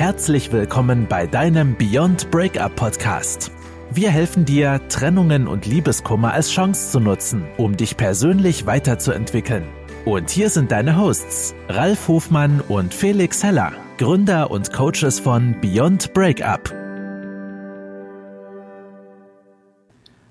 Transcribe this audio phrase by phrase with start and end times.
[0.00, 3.52] Herzlich willkommen bei deinem Beyond Breakup Podcast.
[3.92, 9.64] Wir helfen dir, Trennungen und Liebeskummer als Chance zu nutzen, um dich persönlich weiterzuentwickeln.
[10.06, 16.14] Und hier sind deine Hosts, Ralf Hofmann und Felix Heller, Gründer und Coaches von Beyond
[16.14, 16.74] Breakup.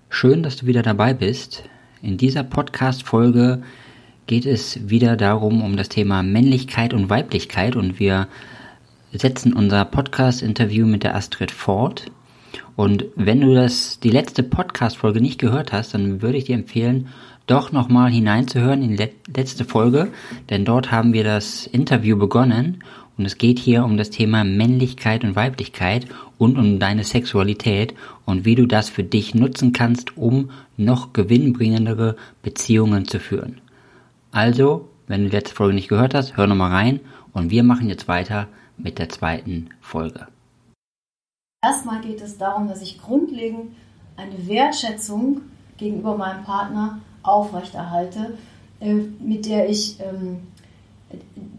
[0.10, 1.64] Schön, dass du wieder dabei bist.
[2.02, 3.62] In dieser Podcast-Folge
[4.26, 8.28] geht es wieder darum, um das Thema Männlichkeit und Weiblichkeit und wir
[9.12, 12.06] setzen unser Podcast-Interview mit der Astrid fort.
[12.76, 17.08] Und wenn du das, die letzte Podcast-Folge nicht gehört hast, dann würde ich dir empfehlen,
[17.48, 20.10] doch nochmal hineinzuhören in die letzte Folge,
[20.50, 22.84] denn dort haben wir das Interview begonnen
[23.18, 26.06] und es geht hier um das Thema Männlichkeit und Weiblichkeit
[26.38, 27.96] und um deine Sexualität
[28.26, 33.60] und wie du das für dich nutzen kannst, um noch gewinnbringendere Beziehungen zu führen.
[34.32, 37.00] Also, wenn du die letzte Folge nicht gehört hast, hör nochmal rein
[37.34, 38.48] und wir machen jetzt weiter
[38.80, 40.28] mit der zweiten Folge.
[41.64, 43.76] Erstmal geht es darum, dass ich grundlegend
[44.18, 45.42] eine Wertschätzung
[45.78, 48.38] gegenüber meinem Partner aufrechterhalte,
[48.80, 50.48] äh, mit der ich ähm,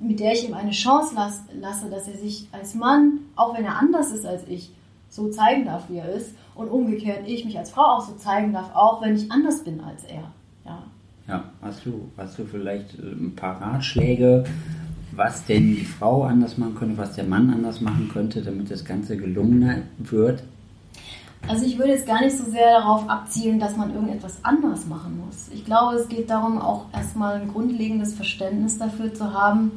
[0.00, 3.78] mit der ich ihm eine Chance lasse, dass er sich als Mann, auch wenn er
[3.78, 4.70] anders ist als ich,
[5.08, 6.34] so zeigen darf, wie er ist.
[6.54, 9.80] Und umgekehrt ich mich als Frau auch so zeigen darf, auch wenn ich anders bin
[9.80, 10.30] als er.
[10.64, 10.82] Ja,
[11.26, 14.44] ja hast, du, hast du vielleicht äh, ein paar Ratschläge,
[15.12, 18.84] was denn die Frau anders machen könnte, was der Mann anders machen könnte, damit das
[18.84, 20.42] Ganze gelungener wird?
[21.48, 25.22] Also ich würde jetzt gar nicht so sehr darauf abzielen, dass man irgendetwas anders machen
[25.24, 25.48] muss.
[25.52, 29.72] Ich glaube, es geht darum, auch erstmal ein grundlegendes Verständnis dafür zu haben,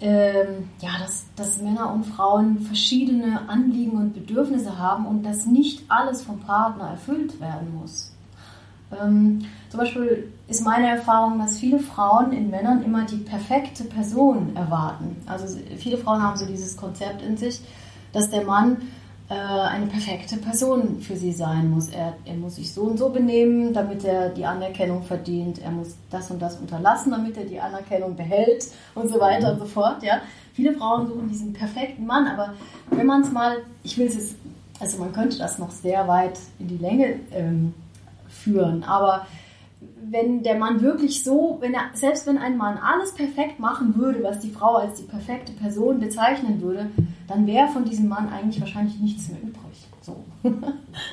[0.00, 5.84] ähm, ja, dass, dass Männer und Frauen verschiedene Anliegen und Bedürfnisse haben und dass nicht
[5.88, 8.11] alles vom Partner erfüllt werden muss.
[9.00, 14.54] Ähm, zum Beispiel ist meine Erfahrung, dass viele Frauen in Männern immer die perfekte Person
[14.54, 15.16] erwarten.
[15.26, 17.60] Also viele Frauen haben so dieses Konzept in sich,
[18.12, 18.76] dass der Mann
[19.30, 21.88] äh, eine perfekte Person für sie sein muss.
[21.88, 25.62] Er, er muss sich so und so benehmen, damit er die Anerkennung verdient.
[25.62, 29.60] Er muss das und das unterlassen, damit er die Anerkennung behält und so weiter und
[29.60, 30.02] so fort.
[30.02, 30.20] Ja?
[30.52, 32.52] Viele Frauen suchen diesen perfekten Mann, aber
[32.90, 34.34] wenn man es mal, ich will es,
[34.78, 37.72] also man könnte das noch sehr weit in die Länge ähm,
[38.32, 38.82] führen.
[38.84, 39.26] Aber
[40.04, 44.22] wenn der Mann wirklich so, wenn er, selbst wenn ein Mann alles perfekt machen würde,
[44.22, 46.90] was die Frau als die perfekte Person bezeichnen würde,
[47.28, 49.88] dann wäre von diesem Mann eigentlich wahrscheinlich nichts mehr übrig.
[50.00, 50.24] So.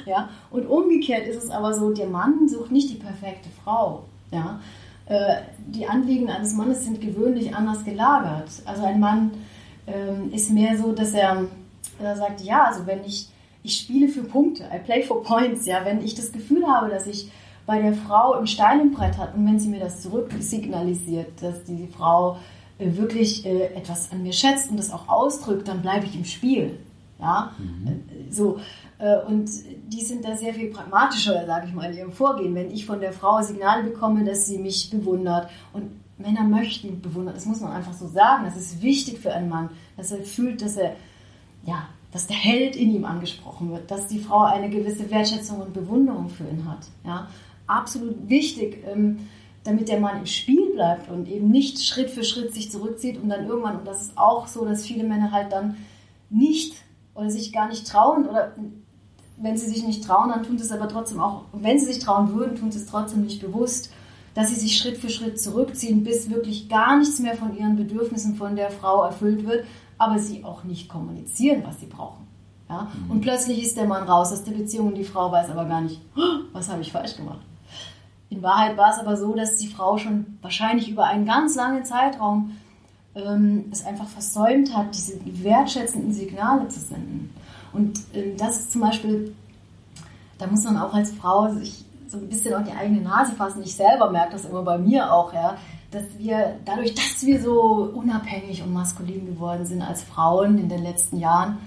[0.06, 0.30] ja?
[0.52, 4.06] Und umgekehrt ist es aber so, der Mann sucht nicht die perfekte Frau.
[4.32, 4.60] Ja?
[5.06, 8.50] Äh, die Anliegen eines Mannes sind gewöhnlich anders gelagert.
[8.66, 9.32] Also ein Mann
[9.88, 11.46] ähm, ist mehr so, dass er,
[12.00, 13.30] er sagt, ja, also wenn ich
[13.64, 17.08] ich spiele für Punkte, I play for points, ja, wenn ich das Gefühl habe, dass
[17.08, 17.32] ich
[17.66, 21.42] bei der Frau ein Stein im Brett hat und wenn sie mir das zurück signalisiert,
[21.42, 22.38] dass die Frau
[22.80, 26.26] äh, wirklich äh, etwas an mir schätzt und das auch ausdrückt, dann bleibe ich im
[26.26, 26.80] Spiel,
[27.20, 27.88] ja, mhm.
[27.88, 28.60] Äh, so
[29.28, 29.50] und
[29.88, 32.54] die sind da sehr viel pragmatischer, sage ich mal, in ihrem Vorgehen.
[32.54, 37.34] Wenn ich von der Frau Signal bekomme, dass sie mich bewundert und Männer möchten bewundern,
[37.34, 40.62] das muss man einfach so sagen, das ist wichtig für einen Mann, dass er fühlt,
[40.62, 40.98] dass er
[41.66, 45.74] ja, dass der Held in ihm angesprochen wird, dass die Frau eine gewisse Wertschätzung und
[45.74, 46.88] Bewunderung für ihn hat.
[47.06, 47.28] Ja?
[47.68, 49.28] Absolut wichtig, ähm,
[49.64, 53.30] damit der Mann im Spiel bleibt und eben nicht Schritt für Schritt sich zurückzieht und
[53.30, 55.78] dann irgendwann, und das ist auch so, dass viele Männer halt dann
[56.30, 56.76] nicht
[57.14, 58.56] oder sich gar nicht trauen oder
[59.38, 62.00] wenn sie sich nicht trauen, dann tun sie es aber trotzdem auch, wenn sie sich
[62.00, 63.92] trauen würden, tun sie es trotzdem nicht bewusst,
[64.34, 68.36] dass sie sich Schritt für Schritt zurückziehen, bis wirklich gar nichts mehr von ihren Bedürfnissen
[68.36, 69.66] von der Frau erfüllt wird,
[70.00, 72.26] aber sie auch nicht kommunizieren, was sie brauchen.
[72.68, 72.88] Ja?
[73.06, 73.12] Mhm.
[73.12, 75.82] Und plötzlich ist der Mann raus aus der Beziehung und die Frau weiß aber gar
[75.82, 76.02] nicht,
[76.54, 77.42] was habe ich falsch gemacht.
[78.30, 81.84] In Wahrheit war es aber so, dass die Frau schon wahrscheinlich über einen ganz langen
[81.84, 82.58] Zeitraum
[83.16, 87.34] ähm, es einfach versäumt hat, diese wertschätzenden Signale zu senden.
[87.74, 89.36] Und ähm, das ist zum Beispiel,
[90.38, 93.64] da muss man auch als Frau sich so ein bisschen auf die eigene Nase fassen.
[93.64, 95.58] Ich selber merke das immer bei mir auch, ja
[95.92, 100.84] dass wir dadurch, dass wir so unabhängig und maskulin geworden sind als Frauen in den
[100.84, 101.58] letzten Jahren,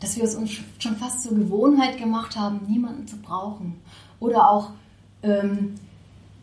[0.00, 3.80] dass wir es uns schon fast zur Gewohnheit gemacht haben, niemanden zu brauchen.
[4.20, 4.70] Oder auch
[5.22, 5.74] ähm,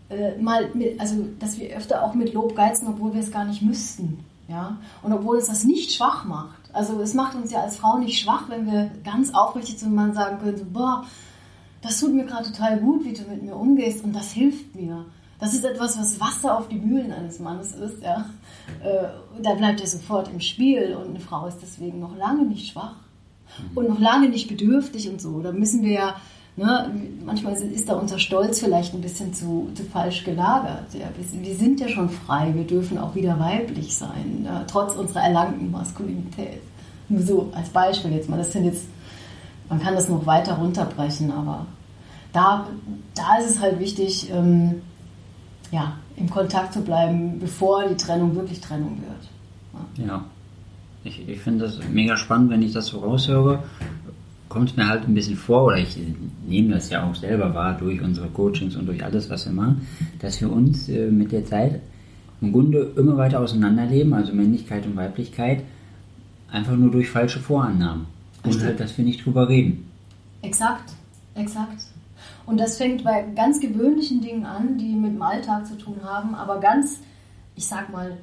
[0.10, 3.46] äh, mal, mit, also dass wir öfter auch mit Lob geizen, obwohl wir es gar
[3.46, 4.20] nicht müssten.
[4.48, 4.78] Ja?
[5.02, 6.60] Und obwohl es das nicht schwach macht.
[6.74, 10.14] Also es macht uns ja als Frau nicht schwach, wenn wir ganz aufrichtig zum Mann
[10.14, 11.06] sagen können, so, boah,
[11.82, 15.06] das tut mir gerade total gut, wie du mit mir umgehst und das hilft mir.
[15.44, 18.02] Das ist etwas, was Wasser auf die Mühlen eines Mannes ist.
[18.02, 18.30] Ja.
[18.82, 19.10] Äh,
[19.42, 22.96] da bleibt er sofort im Spiel und eine Frau ist deswegen noch lange nicht schwach
[23.60, 23.78] mhm.
[23.78, 25.42] und noch lange nicht bedürftig und so.
[25.42, 26.16] Da müssen wir ja,
[26.56, 26.90] ne,
[27.26, 30.94] manchmal ist da unser Stolz vielleicht ein bisschen zu, zu falsch gelagert.
[30.94, 31.10] Ja.
[31.18, 35.24] Wir, wir, sind ja schon frei, wir dürfen auch wieder weiblich sein, ja, trotz unserer
[35.24, 36.62] erlangten Maskulinität.
[37.10, 38.38] Nur so als Beispiel jetzt mal.
[38.38, 38.86] Das sind jetzt,
[39.68, 41.66] man kann das noch weiter runterbrechen, aber
[42.32, 42.66] da,
[43.14, 44.82] da ist es halt wichtig, ähm,
[45.74, 49.98] ja, im Kontakt zu bleiben, bevor die Trennung wirklich Trennung wird.
[49.98, 50.14] Ja.
[50.14, 50.26] ja.
[51.04, 53.64] Ich, ich finde das mega spannend, wenn ich das so raushöre.
[54.50, 55.98] Kommt es mir halt ein bisschen vor, oder ich
[56.48, 59.88] nehme das ja auch selber wahr durch unsere Coachings und durch alles, was wir machen,
[60.20, 61.82] dass wir uns äh, mit der Zeit
[62.40, 65.64] im Grunde immer weiter auseinanderleben, also Männlichkeit und Weiblichkeit,
[66.52, 68.06] einfach nur durch falsche Vorannahmen.
[68.44, 69.90] Und halt, dass wir nicht drüber reden.
[70.44, 70.94] Exakt,
[71.34, 71.86] exakt.
[72.46, 76.36] Und das fängt bei ganz gewöhnlichen Dingen an, die mit dem Alltag zu tun haben,
[76.36, 77.00] aber ganz,
[77.56, 78.18] ich sag mal,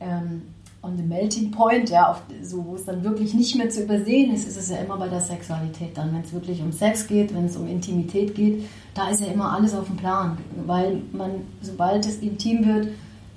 [0.00, 0.42] ähm,
[0.82, 4.32] on the melting point, ja, auf, so, wo es dann wirklich nicht mehr zu übersehen
[4.32, 6.14] ist, ist es ja immer bei der Sexualität dann.
[6.14, 8.64] Wenn es wirklich um Sex geht, wenn es um Intimität geht,
[8.94, 10.38] da ist ja immer alles auf dem Plan.
[10.64, 12.88] Weil man, sobald es intim wird,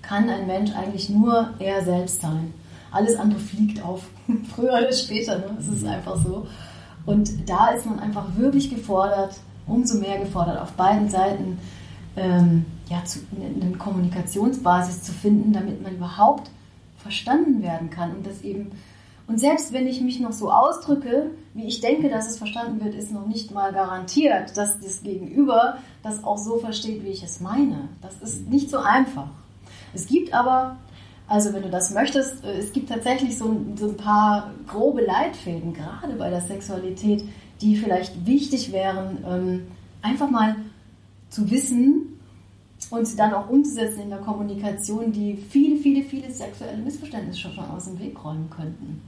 [0.01, 2.53] kann ein Mensch eigentlich nur er selbst sein.
[2.91, 4.03] Alles andere fliegt auf,
[4.55, 5.57] früher oder später, ne?
[5.59, 6.47] Es ist einfach so.
[7.05, 9.35] Und da ist man einfach wirklich gefordert,
[9.69, 11.60] umso mehr gefordert, auf beiden Seiten
[12.18, 16.50] ähm, ja, zu, eine Kommunikationsbasis zu finden, damit man überhaupt
[16.98, 18.71] verstanden werden kann und das eben
[19.30, 22.95] und selbst wenn ich mich noch so ausdrücke, wie ich denke, dass es verstanden wird,
[22.95, 27.39] ist noch nicht mal garantiert, dass das Gegenüber das auch so versteht, wie ich es
[27.39, 27.89] meine.
[28.01, 29.30] Das ist nicht so einfach.
[29.94, 30.77] Es gibt aber,
[31.29, 35.73] also wenn du das möchtest, äh, es gibt tatsächlich so, so ein paar grobe Leitfäden,
[35.73, 37.23] gerade bei der Sexualität,
[37.61, 39.61] die vielleicht wichtig wären, ähm,
[40.01, 40.55] einfach mal
[41.29, 42.19] zu wissen
[42.89, 47.59] und sie dann auch umzusetzen in der Kommunikation, die viele, viele, viele sexuelle Missverständnisse schon
[47.59, 49.01] aus dem Weg räumen könnten.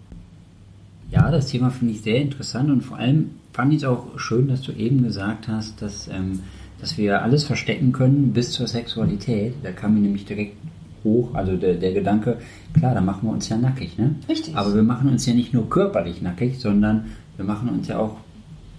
[1.10, 4.48] Ja, das Thema finde ich sehr interessant und vor allem fand ich es auch schön,
[4.48, 6.42] dass du eben gesagt hast, dass, ähm,
[6.80, 9.56] dass wir alles verstecken können bis zur Sexualität.
[9.64, 10.56] Da kam mir nämlich direkt
[11.04, 12.38] hoch, also der, der Gedanke,
[12.74, 14.16] klar, da machen wir uns ja nackig, ne?
[14.30, 14.56] Richtig.
[14.56, 18.18] Aber wir machen uns ja nicht nur körperlich nackig, sondern wir machen uns ja auch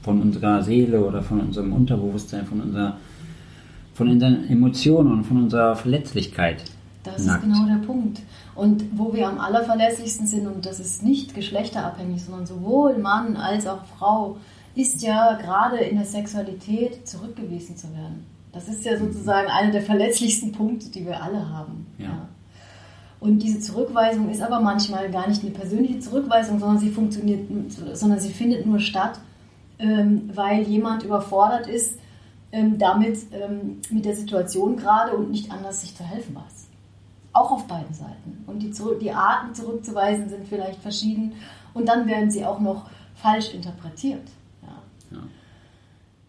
[0.02, 2.96] von unserer Seele oder von unserem Unterbewusstsein, von unserer
[3.94, 6.64] von unseren Emotionen und von unserer Verletzlichkeit.
[7.02, 7.44] Das nackt.
[7.44, 8.20] ist genau der Punkt.
[8.54, 13.66] Und wo wir am allerverletzlichsten sind, und das ist nicht geschlechterabhängig, sondern sowohl Mann als
[13.66, 14.36] auch Frau,
[14.74, 18.24] ist ja gerade in der Sexualität zurückgewiesen zu werden.
[18.52, 21.86] Das ist ja sozusagen einer der verletzlichsten Punkte, die wir alle haben.
[21.98, 22.04] Ja.
[22.04, 22.28] ja.
[23.18, 27.48] Und diese Zurückweisung ist aber manchmal gar nicht eine persönliche Zurückweisung, sondern sie funktioniert,
[27.92, 29.20] sondern sie findet nur statt,
[29.78, 31.98] ähm, weil jemand überfordert ist,
[32.50, 36.66] ähm, damit ähm, mit der Situation gerade und nicht anders sich zu helfen weiß.
[37.32, 38.44] Auch auf beiden Seiten.
[38.46, 41.34] Und die, die Arten zurückzuweisen sind vielleicht verschieden
[41.74, 44.28] und dann werden sie auch noch falsch interpretiert.
[44.62, 45.18] Ja.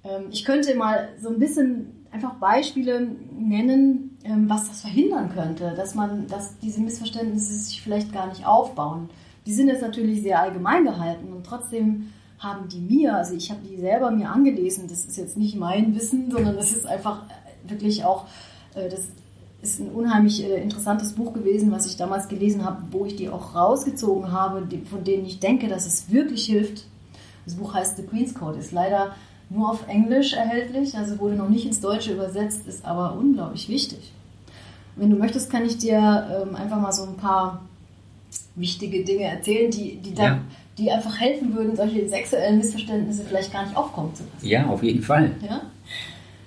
[0.04, 0.20] Ja.
[0.30, 3.08] Ich könnte mal so ein bisschen einfach Beispiele
[3.38, 8.46] nennen, ähm, was das verhindern könnte, dass man, dass diese Missverständnisse sich vielleicht gar nicht
[8.46, 9.10] aufbauen.
[9.46, 13.62] Die sind jetzt natürlich sehr allgemein gehalten und trotzdem haben die mir, also ich habe
[13.68, 17.70] die selber mir angelesen, das ist jetzt nicht mein Wissen, sondern das ist einfach äh,
[17.70, 18.26] wirklich auch,
[18.76, 19.08] äh, das
[19.62, 23.30] ist ein unheimlich äh, interessantes Buch gewesen, was ich damals gelesen habe, wo ich die
[23.30, 26.86] auch rausgezogen habe, von denen ich denke, dass es wirklich hilft.
[27.46, 29.16] Das Buch heißt The Queen's Code, ist leider
[29.54, 34.12] nur auf Englisch erhältlich, also wurde noch nicht ins Deutsche übersetzt, ist aber unglaublich wichtig.
[34.96, 37.62] Wenn du möchtest, kann ich dir ähm, einfach mal so ein paar
[38.56, 40.40] wichtige Dinge erzählen, die, die dann ja
[40.78, 44.48] die einfach helfen würden, solche sexuellen Missverständnisse vielleicht gar nicht aufkommen zu lassen.
[44.48, 45.36] Ja, auf jeden Fall.
[45.48, 45.62] Ja,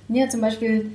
[0.09, 0.91] ja zum Beispiel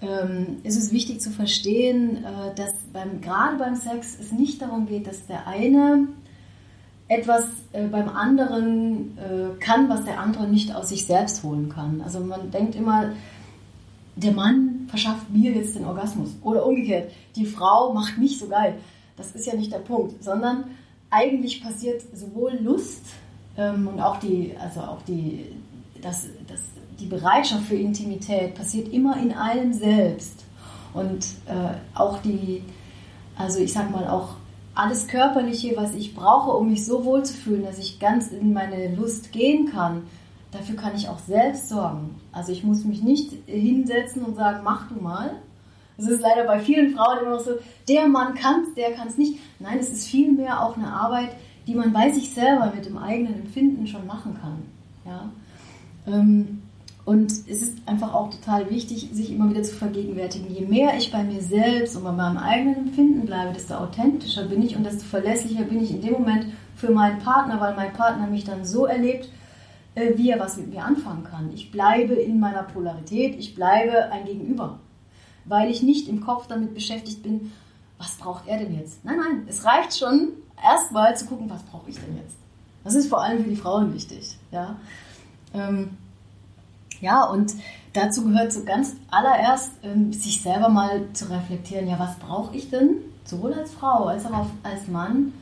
[0.00, 4.86] ähm, ist es wichtig zu verstehen, äh, dass beim, gerade beim Sex es nicht darum
[4.86, 6.06] geht, dass der eine
[7.08, 12.02] etwas äh, beim anderen äh, kann, was der andere nicht aus sich selbst holen kann.
[12.02, 13.10] Also man denkt immer,
[14.16, 18.74] der Mann verschafft mir jetzt den Orgasmus oder umgekehrt, die Frau macht mich so geil.
[19.16, 20.64] Das ist ja nicht der Punkt, sondern
[21.10, 23.06] eigentlich passiert sowohl Lust
[23.56, 25.46] ähm, und auch die, also auch die,
[26.02, 26.60] das, das,
[27.00, 30.44] die Bereitschaft für Intimität passiert immer in einem selbst.
[30.94, 32.62] Und äh, auch die,
[33.36, 34.34] also ich sag mal auch
[34.78, 38.52] alles Körperliche, was ich brauche, um mich so wohl zu fühlen, dass ich ganz in
[38.52, 40.04] meine Lust gehen kann,
[40.52, 42.14] dafür kann ich auch selbst sorgen.
[42.30, 45.32] Also ich muss mich nicht hinsetzen und sagen, mach du mal,
[45.96, 47.54] es ist leider bei vielen Frauen immer noch so,
[47.88, 49.40] der Mann kann es, der kann es nicht.
[49.58, 51.30] Nein, es ist vielmehr auch eine Arbeit,
[51.66, 54.62] die man bei sich selber mit dem eigenen Empfinden schon machen kann.
[55.04, 55.28] Ja?
[56.06, 56.62] Ähm,
[57.08, 60.54] und es ist einfach auch total wichtig, sich immer wieder zu vergegenwärtigen.
[60.54, 64.62] Je mehr ich bei mir selbst und bei meinem eigenen Empfinden bleibe, desto authentischer bin
[64.62, 66.46] ich und desto verlässlicher bin ich in dem Moment
[66.76, 69.30] für meinen Partner, weil mein Partner mich dann so erlebt,
[69.94, 71.50] äh, wie er was mit mir anfangen kann.
[71.54, 74.78] Ich bleibe in meiner Polarität, ich bleibe ein Gegenüber
[75.48, 77.52] weil ich nicht im Kopf damit beschäftigt bin,
[77.98, 79.04] was braucht er denn jetzt?
[79.04, 82.36] Nein, nein, es reicht schon, erstmal zu gucken, was brauche ich denn jetzt?
[82.84, 84.36] Das ist vor allem für die Frauen wichtig.
[84.52, 84.76] Ja,
[85.52, 85.90] ähm,
[87.00, 87.54] ja und
[87.92, 92.70] dazu gehört so ganz allererst, ähm, sich selber mal zu reflektieren, ja, was brauche ich
[92.70, 95.32] denn, sowohl als Frau als auch als Mann,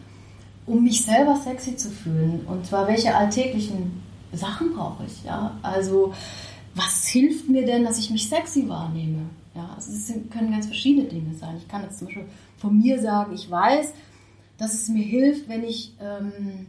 [0.66, 2.44] um mich selber sexy zu fühlen.
[2.46, 5.24] Und zwar, welche alltäglichen Sachen brauche ich?
[5.24, 5.52] Ja?
[5.62, 6.12] Also,
[6.74, 9.22] was hilft mir denn, dass ich mich sexy wahrnehme?
[9.54, 11.56] Ja, also es können ganz verschiedene Dinge sein.
[11.56, 12.26] Ich kann jetzt zum Beispiel
[12.58, 13.94] von mir sagen, ich weiß,
[14.58, 16.66] dass es mir hilft, wenn ich, ähm,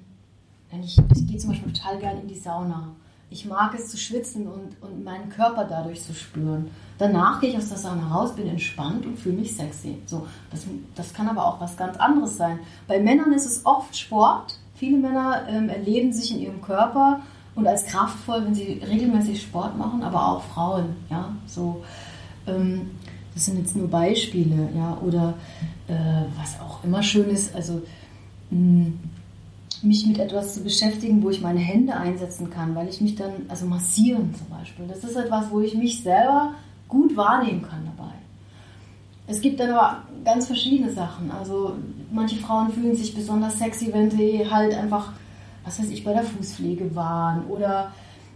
[0.72, 2.96] wenn ich, ich gehe zum Beispiel total gerne in die Sauna.
[3.30, 6.72] Ich mag es zu schwitzen und, und meinen Körper dadurch zu spüren.
[6.98, 9.98] Danach gehe ich aus der Sauna raus, bin entspannt und fühle mich sexy.
[10.06, 10.66] So, das,
[10.96, 12.60] das kann aber auch was ganz anderes sein.
[12.88, 14.58] Bei Männern ist es oft Sport.
[14.76, 17.20] Viele Männer ähm, erleben sich in ihrem Körper
[17.56, 20.96] und als kraftvoll, wenn sie regelmäßig Sport machen, aber auch Frauen.
[21.10, 21.84] Ja, so,
[22.48, 22.92] ähm,
[23.34, 24.70] das sind jetzt nur Beispiele.
[24.76, 25.34] Ja, oder
[25.88, 27.82] äh, was auch immer schön ist, also
[28.52, 28.92] mh,
[29.84, 33.32] mich mit etwas zu beschäftigen, wo ich meine Hände einsetzen kann, weil ich mich dann,
[33.48, 36.54] also massieren zum Beispiel, das ist etwas, wo ich mich selber
[36.88, 38.12] gut wahrnehmen kann dabei.
[39.28, 41.32] Es gibt dann aber ganz verschiedene Sachen.
[41.32, 41.74] Also
[42.12, 45.12] manche Frauen fühlen sich besonders sexy, wenn sie halt einfach,
[45.66, 47.92] was weiß ich, bei der Fußpflege waren oder,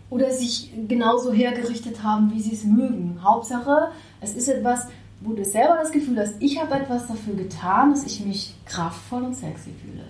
[0.10, 3.20] oder sich genauso hergerichtet haben, wie sie es mögen.
[3.24, 4.88] Hauptsache, es ist etwas,
[5.22, 9.24] wo du selber das Gefühl hast, ich habe etwas dafür getan, dass ich mich kraftvoll
[9.24, 10.04] und sexy fühle.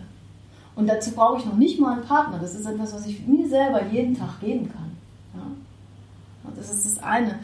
[0.82, 2.40] Und dazu brauche ich noch nicht mal einen Partner.
[2.40, 4.92] Das ist etwas, was ich mir selber jeden Tag geben kann.
[5.36, 6.52] Ja?
[6.56, 7.38] Das ist das eine.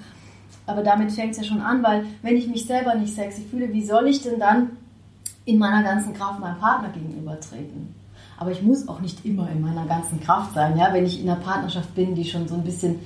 [0.66, 3.72] Aber damit fängt es ja schon an, weil wenn ich mich selber nicht sexy fühle,
[3.72, 4.72] wie soll ich denn dann
[5.46, 7.94] in meiner ganzen Kraft meinem Partner gegenübertreten?
[8.40, 10.76] Aber ich muss auch nicht immer in meiner ganzen Kraft sein.
[10.76, 10.92] Ja?
[10.92, 12.98] Wenn ich in einer Partnerschaft bin, die schon so ein bisschen,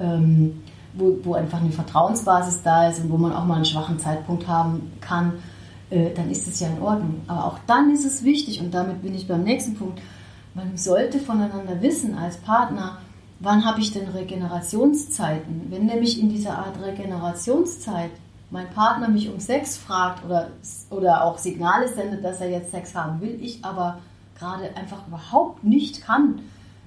[0.00, 0.60] ähm,
[0.94, 4.48] wo, wo einfach eine Vertrauensbasis da ist und wo man auch mal einen schwachen Zeitpunkt
[4.48, 5.34] haben kann,
[5.90, 7.22] äh, dann ist es ja in Ordnung.
[7.26, 10.00] Aber auch dann ist es wichtig, und damit bin ich beim nächsten Punkt,
[10.54, 12.98] man sollte voneinander wissen als Partner,
[13.40, 15.66] wann habe ich denn Regenerationszeiten?
[15.70, 18.10] Wenn nämlich in dieser Art Regenerationszeit
[18.50, 20.48] mein Partner mich um Sex fragt oder,
[20.90, 23.98] oder auch Signale sendet, dass er jetzt Sex haben will, ich aber
[24.38, 26.40] gerade einfach überhaupt nicht kann,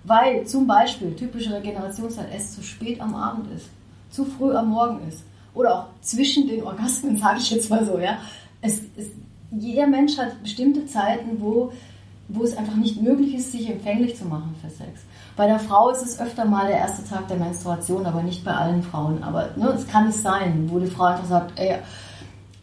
[0.04, 3.70] weil zum Beispiel typische Regenerationszeit es zu spät am Abend ist,
[4.10, 8.00] zu früh am Morgen ist oder auch zwischen den Orgasmen, sage ich jetzt mal so,
[8.00, 8.18] ja.
[8.62, 9.08] Es, es,
[9.52, 11.72] jeder Mensch hat bestimmte Zeiten, wo,
[12.28, 15.02] wo es einfach nicht möglich ist, sich empfänglich zu machen für Sex.
[15.36, 18.52] Bei der Frau ist es öfter mal der erste Tag der Menstruation, aber nicht bei
[18.52, 19.24] allen Frauen.
[19.24, 21.78] Aber ne, es kann es sein, wo die Frau einfach sagt, ey,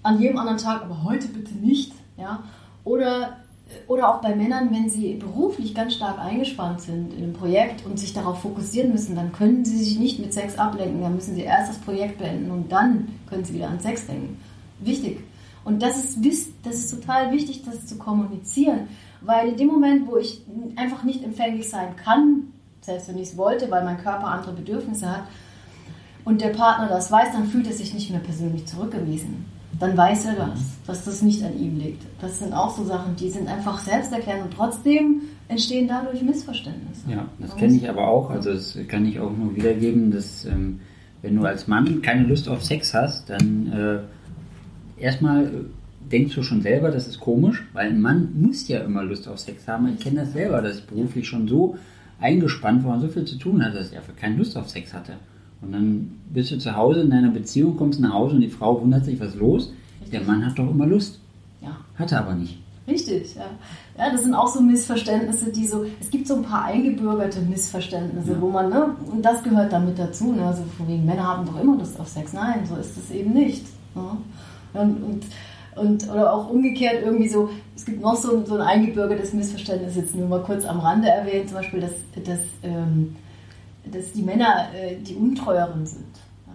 [0.02, 1.93] an jedem anderen Tag, aber heute bitte nicht.
[2.17, 2.43] Ja?
[2.85, 3.38] Oder,
[3.87, 7.99] oder auch bei Männern, wenn sie beruflich ganz stark eingespannt sind in einem Projekt und
[7.99, 11.02] sich darauf fokussieren müssen, dann können sie sich nicht mit Sex ablenken.
[11.02, 14.40] Dann müssen sie erst das Projekt beenden und dann können sie wieder an Sex denken.
[14.81, 15.21] Wichtig.
[15.68, 16.18] Und das ist,
[16.64, 18.88] das ist total wichtig, das zu kommunizieren.
[19.20, 20.42] Weil in dem Moment, wo ich
[20.76, 22.44] einfach nicht empfänglich sein kann
[22.88, 25.25] selbst wenn ich es wollte, weil mein Körper andere Bedürfnisse hat,
[26.25, 29.46] und der Partner das weiß, dann fühlt er sich nicht mehr persönlich zurückgewiesen.
[29.78, 32.02] Dann weiß er das, dass das nicht an ihm liegt.
[32.20, 37.10] Das sind auch so Sachen, die sind einfach selbsterklärend und trotzdem entstehen dadurch Missverständnisse.
[37.10, 38.28] Ja, das kenne ich aber auch.
[38.28, 40.80] Also das kann ich auch nur wiedergeben, dass ähm,
[41.22, 43.98] wenn du als Mann keine Lust auf Sex hast, dann äh,
[45.00, 45.50] erstmal äh,
[46.11, 49.38] denkst du schon selber, das ist komisch, weil ein Mann muss ja immer Lust auf
[49.38, 49.88] Sex haben.
[49.95, 51.76] Ich kenne das selber, dass ich beruflich schon so
[52.21, 54.93] eingespannt war und so viel zu tun hatte, dass ich einfach keine Lust auf Sex
[54.93, 55.14] hatte.
[55.61, 58.81] Und dann bist du zu Hause in deiner Beziehung, kommst nach Hause und die Frau
[58.81, 59.73] wundert sich, was ist los?
[60.12, 61.21] Der Mann hat doch immer Lust.
[61.61, 61.76] Ja.
[61.97, 62.59] Hatte aber nicht.
[62.87, 63.45] Richtig, ja.
[63.99, 68.33] Ja, das sind auch so Missverständnisse, die so, es gibt so ein paar eingebürgerte Missverständnisse,
[68.33, 68.40] ja.
[68.40, 71.61] wo man, ne, und das gehört damit dazu, ne, also von wegen, Männer haben doch
[71.61, 72.33] immer Lust auf Sex.
[72.33, 73.67] Nein, so ist es eben nicht.
[73.95, 74.17] Ne?
[74.75, 75.25] Und, und
[75.78, 80.14] und, oder auch umgekehrt irgendwie so, es gibt noch so, so ein eingebürgertes Missverständnis, jetzt
[80.14, 81.92] nur mal kurz am Rande erwähnt, zum Beispiel, dass,
[82.25, 83.16] dass, ähm,
[83.84, 86.06] dass die Männer äh, die Untreueren sind.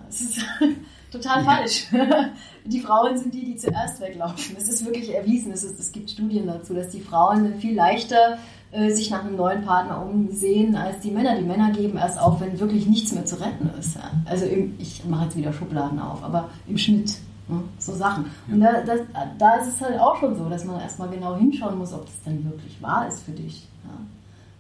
[0.07, 0.45] Das ist
[1.11, 1.87] total falsch.
[2.65, 4.55] die Frauen sind die, die zuerst weglaufen.
[4.55, 5.51] Das ist wirklich erwiesen.
[5.51, 8.37] Es, ist, es gibt Studien dazu, dass die Frauen viel leichter
[8.71, 11.35] äh, sich nach einem neuen Partner umsehen als die Männer.
[11.35, 13.95] Die Männer geben erst auf, wenn wirklich nichts mehr zu retten ist.
[13.95, 14.11] Ja.
[14.25, 17.15] Also im, ich mache jetzt wieder Schubladen auf, aber im Schnitt.
[17.47, 17.63] Ne?
[17.77, 18.25] So Sachen.
[18.49, 19.01] Und da, das,
[19.37, 22.21] da ist es halt auch schon so, dass man erstmal genau hinschauen muss, ob das
[22.25, 23.67] denn wirklich wahr ist für dich.
[23.83, 23.97] Ja?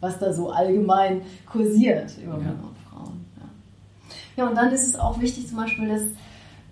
[0.01, 3.25] Was da so allgemein kursiert über Männer und Frauen.
[4.35, 4.47] Ja.
[4.47, 6.03] und dann ist es auch wichtig zum Beispiel, dass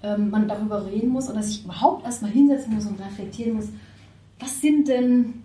[0.03, 3.69] ähm, man darüber reden muss oder sich überhaupt erstmal hinsetzen muss und reflektieren muss,
[4.39, 5.43] was sind denn,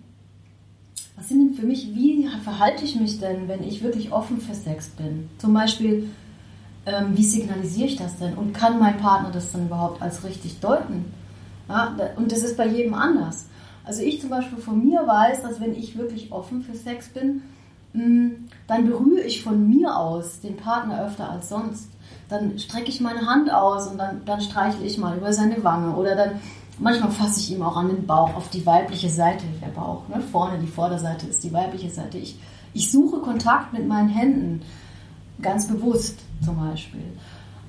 [1.15, 4.55] was sind denn für mich, wie verhalte ich mich denn, wenn ich wirklich offen für
[4.55, 5.29] Sex bin?
[5.37, 6.09] Zum Beispiel,
[6.87, 8.35] ähm, wie signalisiere ich das denn?
[8.35, 11.05] Und kann mein Partner das dann überhaupt als richtig deuten?
[11.67, 13.47] Ja, und das ist bei jedem anders.
[13.83, 17.41] Also ich zum Beispiel von mir weiß, dass wenn ich wirklich offen für Sex bin,
[17.91, 21.89] mm, dann berühre ich von mir aus den Partner öfter als sonst.
[22.29, 25.93] Dann strecke ich meine Hand aus und dann, dann streichle ich mal über seine Wange
[25.95, 26.39] oder dann
[26.79, 30.07] manchmal fasse ich ihm auch an den Bauch, auf die weibliche Seite, der Bauch.
[30.07, 30.21] Ne?
[30.21, 32.17] Vorne die Vorderseite ist die weibliche Seite.
[32.17, 32.39] Ich,
[32.73, 34.61] ich suche Kontakt mit meinen Händen,
[35.41, 37.03] ganz bewusst zum Beispiel.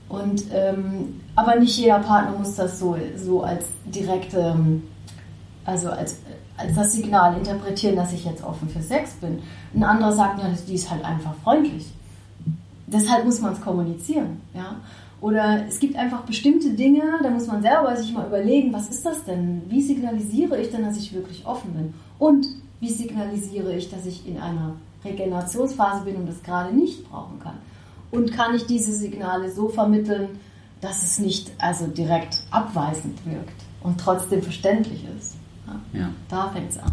[0.08, 4.82] Und, ähm, aber nicht jeder Partner muss das so, so als direkte, ähm,
[5.64, 6.20] also als,
[6.56, 9.40] als das Signal interpretieren, dass ich jetzt offen für Sex bin.
[9.75, 11.87] Ein anderer sagt, ja, die ist halt einfach freundlich.
[12.87, 14.40] Deshalb muss man es kommunizieren.
[14.54, 14.76] Ja?
[15.20, 19.04] Oder es gibt einfach bestimmte Dinge, da muss man selber sich mal überlegen, was ist
[19.04, 19.62] das denn?
[19.68, 21.94] Wie signalisiere ich denn, dass ich wirklich offen bin?
[22.18, 22.46] Und
[22.80, 24.75] wie signalisiere ich, dass ich in einer
[25.05, 27.59] Regenerationsphase bin und das gerade nicht brauchen kann?
[28.11, 30.40] Und kann ich diese Signale so vermitteln,
[30.81, 35.37] dass es nicht also direkt abweisend wirkt und trotzdem verständlich ist?
[35.67, 36.00] Ja.
[36.00, 36.11] ja.
[36.28, 36.93] Da fängt es an.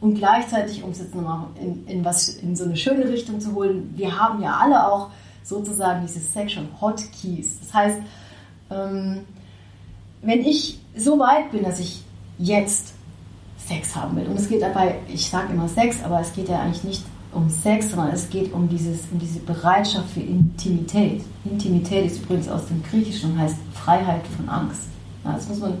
[0.00, 3.54] Und gleichzeitig, um es jetzt nochmal in, in, was, in so eine schöne Richtung zu
[3.54, 5.10] holen, wir haben ja alle auch
[5.42, 7.60] sozusagen diese Sexual Hotkeys.
[7.60, 7.98] Das heißt,
[8.70, 9.20] ähm,
[10.22, 12.04] wenn ich so weit bin, dass ich
[12.38, 12.94] jetzt
[13.66, 16.60] Sex haben will, und es geht dabei, ich sage immer Sex, aber es geht ja
[16.60, 21.22] eigentlich nicht um Sex, sondern es geht um, dieses, um diese Bereitschaft für Intimität.
[21.44, 24.88] Intimität ist übrigens aus dem Griechischen und heißt Freiheit von Angst.
[25.24, 25.74] Ja, das muss man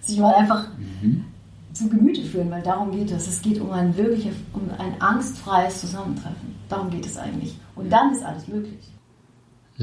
[0.00, 1.24] sich mal einfach mhm.
[1.72, 3.26] zu Gemüte führen, weil darum geht es.
[3.28, 6.54] Es geht um ein wirkliches, um ein angstfreies Zusammentreffen.
[6.68, 7.58] Darum geht es eigentlich.
[7.74, 8.92] Und dann ist alles möglich.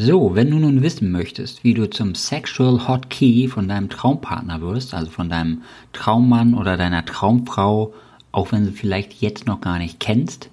[0.01, 4.93] So, wenn du nun wissen möchtest, wie du zum Sexual Hotkey von deinem Traumpartner wirst,
[4.93, 7.93] also von deinem Traummann oder deiner Traumfrau,
[8.31, 10.51] auch wenn du vielleicht jetzt noch gar nicht kennst,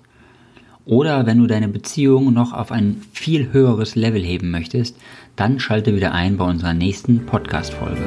[0.84, 4.96] oder wenn du deine Beziehung noch auf ein viel höheres Level heben möchtest,
[5.36, 8.02] dann schalte wieder ein bei unserer nächsten Podcast-Folge.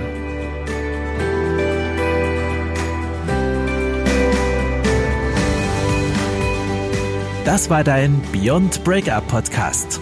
[7.46, 10.02] Das war dein Beyond Breakup Podcast.